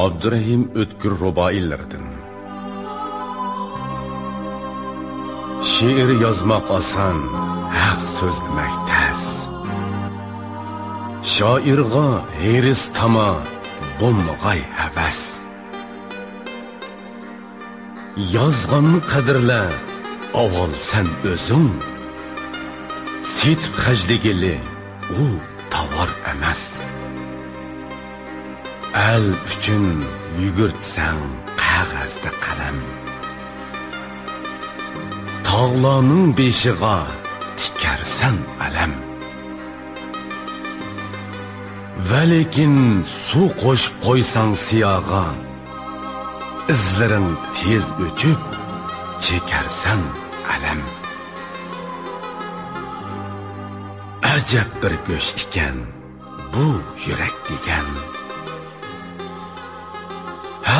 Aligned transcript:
Abdurrəhim 0.00 0.62
Ötkür 0.80 1.12
Rubailərdən 1.20 2.06
Şiir 5.70 6.12
yazmaq 6.22 6.70
asan, 6.76 7.18
həq 7.74 8.06
sözləmək 8.08 8.78
təs 8.88 9.24
Şairğa 11.32 12.06
heris 12.38 12.86
tama, 12.96 13.26
qonmağay 14.00 14.62
həvəs. 14.78 15.18
Yazğanını 18.36 19.02
qədirlə, 19.10 19.60
avval 20.44 20.72
sən 20.90 21.12
özün. 21.34 21.68
Sit 23.34 23.68
xəcdigili, 23.82 24.56
o 25.26 25.28
tavar 25.76 26.16
əməz 26.32 26.64
Müzik 26.80 26.99
al 28.94 29.26
uchun 29.46 29.86
yugurtsang 30.42 31.22
qog'ozda 31.62 32.30
qalam. 32.44 32.78
Tog'larning 35.46 36.28
beshig'a 36.38 36.98
tikarsan 37.60 38.36
alam. 38.66 38.92
Va 42.08 42.22
lekin 42.30 42.76
suv 43.04 43.50
qo'shib 43.62 43.94
qo'ysang 44.06 44.52
siyog'a 44.66 45.26
izlaring 46.74 47.30
tez 47.56 47.86
o'chib 48.06 48.42
chekarsan 49.24 50.02
alam. 50.54 50.80
Ajab 54.34 54.70
bir 54.82 54.94
go'sht 55.06 55.38
ekan 55.44 55.76
bu 56.52 56.66
yurak 57.04 57.36
degan 57.48 57.88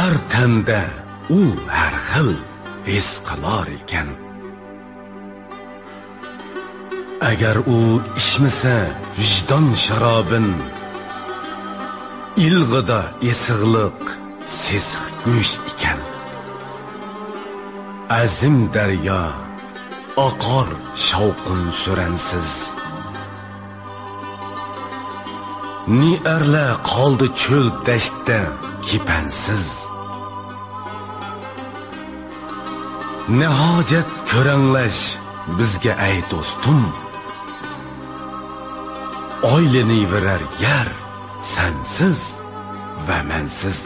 har 0.00 0.16
tanda 0.32 0.82
u 1.28 1.42
har 1.76 1.94
xil 2.08 2.30
his 2.88 3.08
qilar 3.26 3.66
ekan. 3.78 4.08
Agar 7.30 7.56
u 7.76 7.80
ichmasa 8.20 8.78
vijdon 9.16 9.66
sharobin 9.84 10.48
ilg'ida 12.46 13.00
esig'liq 13.30 14.00
sesiq 14.60 15.04
go'sht 15.24 15.60
ekan. 15.72 16.00
Azim 18.20 18.58
daryo 18.74 19.24
oqor 20.28 20.68
shovqin 21.06 21.62
suransiz. 21.82 22.50
Ni 25.98 26.12
arla 26.34 26.66
qoldi 26.90 27.28
cho'l 27.42 27.66
dashtda 27.86 28.40
kepansiz. 28.86 29.89
Ne 33.38 33.46
hojat 33.46 34.08
ko'ranglash 34.30 35.02
bizga 35.58 35.92
ay 36.06 36.16
do'stim. 36.30 36.80
Oylanaverar 39.54 40.42
yar 40.64 40.88
sensiz 41.54 42.20
va 43.06 43.18
mansiz. 43.30 43.78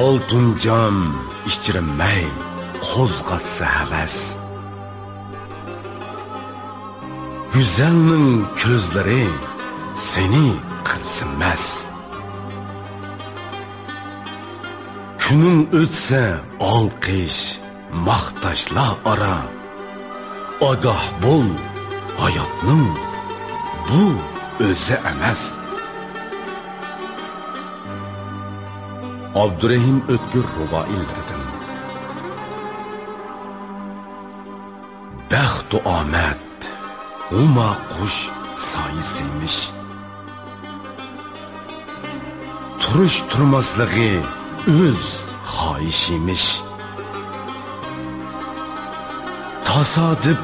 Oltin 0.00 0.46
jon 0.64 0.96
ichirmay 1.50 2.24
qo'zg'atsa 2.88 3.66
havas. 3.76 4.16
Go'zalning 7.52 8.28
ko'zlari 8.60 9.24
seni 10.10 10.48
qilsinmas. 10.88 11.91
Kuning 15.32 15.64
o'tsa 15.80 16.24
olqish 16.76 17.42
maqtashlar 18.06 18.92
ora 19.12 19.36
ogoh 20.70 21.04
bo'l 21.22 21.48
hayotning 22.22 22.88
bu 23.86 24.02
o'zi 24.66 24.96
emas 25.12 25.42
abdurahim 29.44 29.98
o'tkir 30.14 30.44
ruboiylardan 30.58 31.42
baxtu 35.32 35.78
omad 35.98 36.60
uma 37.42 37.70
qush 37.94 38.20
soyisiymish 38.70 39.60
turish 42.80 43.18
turmasligi 43.30 44.14
o'z 44.66 45.02
xohishimish 45.52 46.50
tasodif 49.66 50.40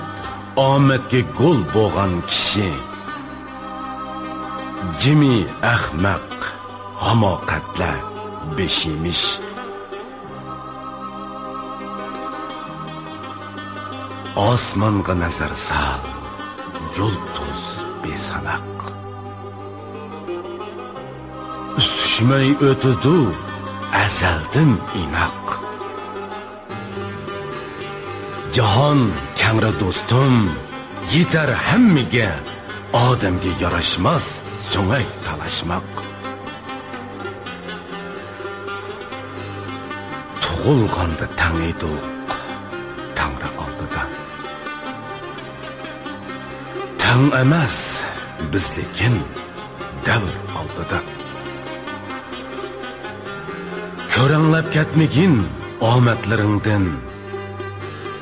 omadga 0.56 1.20
gul 1.38 1.60
bo'lgan 1.74 2.14
kishi 2.30 2.70
jimi 5.00 5.36
ahmaq 5.74 6.30
hamoqatla 7.04 7.92
beshimish 8.56 9.26
osmonga 14.50 15.14
nazar 15.22 15.54
sal 15.66 16.02
yulduz 16.96 17.62
besanaq. 18.02 18.74
Usishmay 21.78 22.48
o'tidi 22.68 23.18
azaldan 23.92 24.72
inoq. 25.02 25.46
Jahon 28.56 29.00
kamri 29.40 29.72
do'stim 29.80 30.34
yetar 31.12 31.50
hammiga 31.66 32.30
odamga 33.06 33.52
yarashmas 33.62 34.26
so'ngak 34.70 35.08
talashmoq. 35.24 35.88
Tug'ilganda 40.42 41.26
tang 41.40 41.58
edik 41.70 42.02
tangri 43.18 43.50
oldida. 43.64 44.02
Tang 47.02 47.26
emas 47.42 47.76
biz 48.52 48.66
lekin 48.76 49.14
davr 50.06 50.34
oldida. 50.60 51.17
Ko'ranglab 54.18 54.66
ketmagin 54.74 55.34
omadlaringdan. 55.92 56.84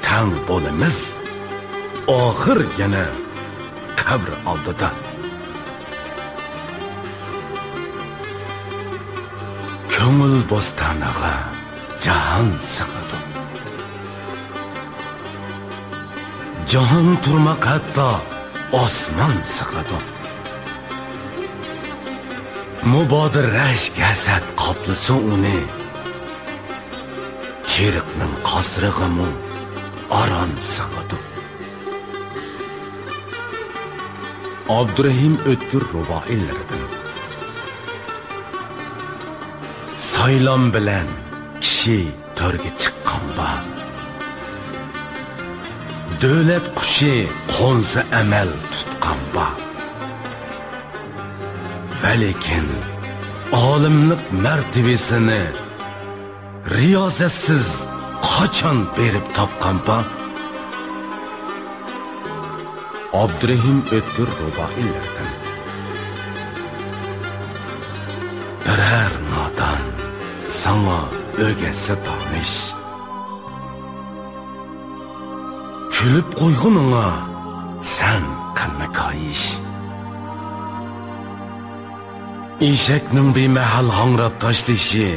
Tang 0.07 0.33
bo'limiz 0.49 0.99
oxir 2.25 2.61
yana 2.81 3.05
qabr 4.01 4.31
oldida. 4.51 4.91
Ko'ngil 9.95 10.37
bo'stoniga 10.51 11.35
jahon 12.05 12.51
sig'adi. 12.75 13.19
Jahon 16.73 17.09
turmaq 17.25 17.62
hatto 17.71 18.11
osmon 18.85 19.37
sig'adi. 19.56 19.99
Mubodir 22.91 23.47
rashk 23.59 23.97
hasad 24.09 24.45
qoplasa 24.62 25.15
uni 25.35 25.61
keriqning 27.76 28.34
qosrig'imu 28.50 29.28
aron 30.22 30.53
sig'adi 30.75 31.19
abdurahim 34.78 35.34
o'tkir 35.52 35.82
ruboiylardan 35.94 36.84
saylon 40.12 40.64
bilan 40.75 41.08
kishi 41.64 41.99
to'rga 42.38 42.70
chiqqanba 42.82 43.50
davlat 46.22 46.67
qushi 46.79 47.14
qo'nsa 47.56 48.00
amal 48.22 48.50
tutqanba 48.72 49.46
va 52.00 52.12
lekin 52.22 52.67
olimlik 53.70 54.22
riyozatsiz 56.75 57.67
qachon 58.29 58.79
berib 58.97 59.27
topqanba 59.37 59.99
abdurahim 63.23 63.79
o'tkir 63.97 64.29
ruboiylardan 64.41 65.31
biror 68.65 69.13
nodon 69.33 69.85
sana 70.63 70.99
o'gasi 71.47 71.95
tanish 72.07 72.57
kulib 75.95 76.29
qo'yg'in 76.41 76.77
unga 76.83 77.09
san 77.95 78.25
qilma 78.59 78.89
koyish 78.99 79.47
eshakning 82.71 83.29
bemahal 83.37 83.89
hangrab 83.99 84.35
tashlashi 84.45 85.09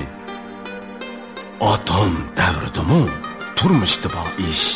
atom 1.61 2.13
davridimu 2.35 3.01
turmushda 3.55 4.07
bor 4.15 4.31
ish 4.51 4.67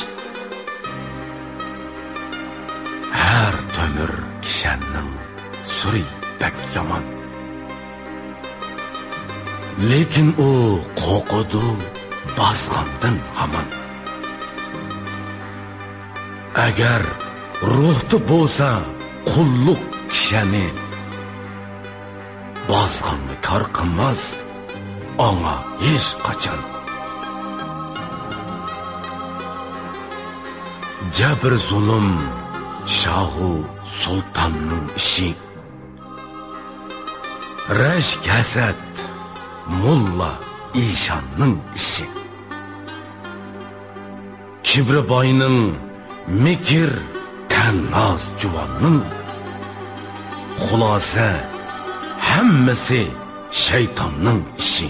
har 3.22 3.56
tomir 3.76 4.12
kishanning 4.44 5.12
suri 5.76 6.04
bak 6.40 6.56
yomon 6.76 7.06
lekin 9.90 10.30
u 10.50 10.52
qo'rqidi 11.02 11.66
bosqondan 12.38 13.16
hamon 13.40 13.68
agar 16.68 17.04
ruhda 17.76 18.18
bo'lsa 18.30 18.70
qulluq 19.32 19.84
kishani 20.12 20.68
bosqonni 22.70 23.36
kor 23.48 23.64
qilmas 23.78 24.43
аңа 25.22 25.56
еш 25.94 26.14
қачан. 26.24 26.62
Жәбір 31.14 31.54
зұлым, 31.62 32.08
шағу 32.90 33.52
сұлтанның 33.86 34.88
іші. 34.98 35.30
Рәш 37.78 38.16
кәсәт, 38.26 39.04
мұлла 39.84 40.32
ишанның 40.74 41.60
іші. 41.78 42.08
Кібір 44.66 45.04
байның, 45.12 45.76
мекір, 46.42 46.96
тәнназ 47.54 48.32
жуанның. 48.42 49.04
Құласы, 50.64 51.30
әммісі 52.40 53.06
шайтанның 53.54 54.42
іші. 54.58 54.90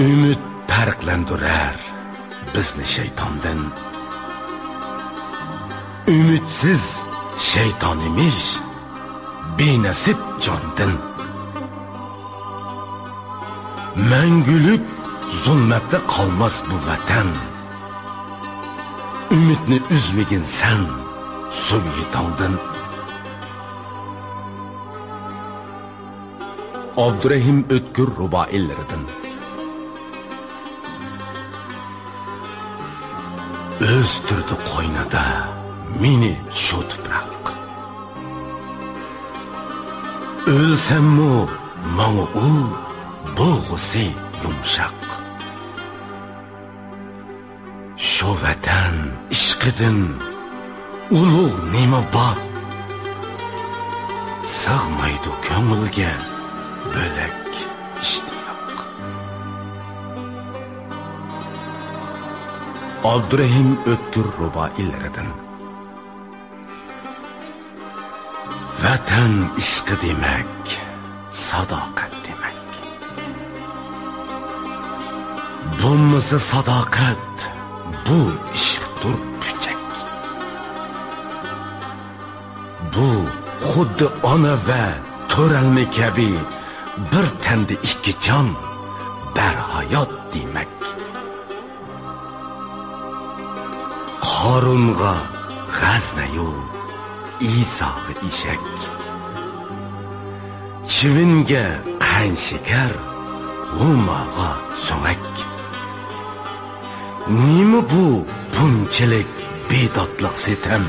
Umid 0.00 0.40
farqlantirar 0.68 1.76
bizni 2.54 2.86
shaytondan 2.94 3.60
umidsiz 6.16 6.84
shayton 7.50 7.98
emish 8.08 8.46
benasib 9.58 10.20
jondan 10.44 10.92
mangulik 14.10 14.84
zulmatda 15.42 15.98
qolmas 16.14 16.56
bu 16.68 16.76
vatan 16.88 17.28
umidni 19.36 19.78
uzmagin 19.96 20.44
san 20.58 20.82
so'nggi 21.64 22.04
tongdan 22.14 22.54
abdurahim 27.06 27.58
o'tkir 27.76 28.08
ruboillaridan 33.90 34.02
o'stirdi 34.02 34.56
qo'ynida 34.70 35.26
meni 36.02 36.34
shu 36.62 36.78
tuproq 36.90 37.44
o'lsammu 40.54 41.34
manga 41.96 42.26
u 42.48 42.50
bo'g'isi 43.38 44.06
yumshoq. 44.42 45.00
Shu 48.10 48.30
vatan 48.42 48.96
ishqidin 49.36 49.98
ulug' 51.20 51.58
nima 51.74 52.00
bor? 52.14 52.38
Sig'maydi 54.60 55.30
ko'ngilga 55.46 56.12
bo'lak. 56.92 57.49
Abdurahim 63.04 63.78
o'tkir 63.92 64.26
ruboiylaridan 64.38 65.28
vatan 68.82 69.32
ishqi 69.62 69.94
demak 70.02 70.64
sadoqat 71.46 72.12
demak 72.26 72.58
bo'lmasa 75.80 76.38
sadoqat 76.52 77.36
bu 78.06 78.20
ishqdir 78.58 79.18
puchak 79.42 79.82
bu 82.94 83.10
xuddi 83.70 84.06
ona 84.32 84.54
va 84.68 84.84
to'ralma 85.32 85.84
kabi 85.98 86.30
bir 87.12 87.26
tanda 87.44 87.74
ikki 87.88 88.12
jon 88.26 88.48
barhayot 89.36 90.12
demak 90.34 90.79
qorunga 94.50 95.14
g'aznayu 95.78 96.50
isog'i 97.58 98.14
eshak 98.28 98.64
chivinga 100.90 101.66
qanshikar 102.04 102.92
shakar 103.78 104.50
so'mak. 104.84 105.22
Nima 107.46 107.80
bu 107.92 108.06
bunchalik 108.54 109.30
bedodliq 109.68 110.34
setam 110.44 110.84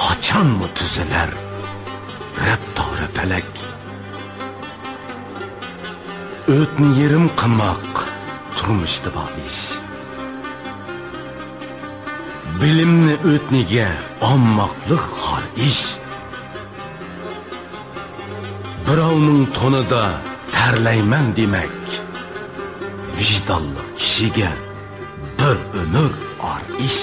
qachonmi 0.00 0.68
tuzilar 0.76 1.30
raptora 2.46 3.08
palak? 3.16 3.50
O'tni 6.58 6.88
yerim 7.00 7.26
qilmoq 7.40 7.92
turmushdi 8.56 9.08
bor 9.16 9.32
ish. 9.50 9.87
Bilimni 12.60 13.14
o'tniga 13.32 13.88
ommoqlik 14.32 15.04
xor 15.22 15.44
ish 15.68 15.84
birovning 18.86 19.42
to'nida 19.56 20.04
tarlayman 20.54 21.26
demak 21.38 21.84
vijdonli 23.16 23.84
kishiga 23.98 24.50
bir 25.38 25.58
umr 25.82 26.12
or 26.50 26.62
ish 26.88 27.02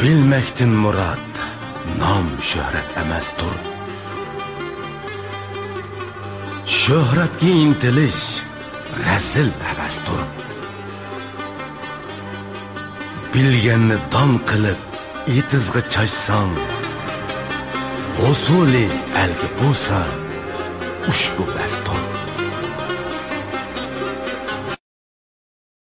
bilmakdan 0.00 0.72
murod 0.82 1.32
nom 2.00 2.26
shuhrat 2.50 2.88
emasdir 3.02 3.58
shuhratga 6.80 7.52
intilish 7.66 8.24
razil 9.04 9.50
havasdir 9.66 10.22
bilganni 13.34 13.96
don 14.12 14.32
qilib 14.48 14.80
etizg'i 15.38 15.80
chachsang 15.94 16.52
usuli 18.30 18.84
algi 19.22 19.48
bo'lsa 19.58 19.98
ushbu 21.10 21.44
bastur 21.54 21.93